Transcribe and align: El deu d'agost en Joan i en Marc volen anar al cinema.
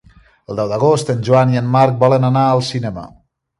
El 0.51 0.55
deu 0.59 0.71
d'agost 0.71 1.11
en 1.15 1.21
Joan 1.29 1.53
i 1.57 1.61
en 1.63 1.69
Marc 1.77 2.01
volen 2.07 2.27
anar 2.33 2.49
al 2.57 2.67
cinema. 2.73 3.07